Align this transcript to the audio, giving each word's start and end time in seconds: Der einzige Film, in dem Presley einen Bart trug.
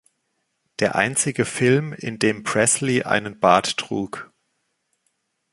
Der 0.79 0.95
einzige 0.95 1.45
Film, 1.45 1.93
in 1.93 2.17
dem 2.17 2.41
Presley 2.43 3.03
einen 3.03 3.39
Bart 3.39 3.77
trug. 3.77 4.31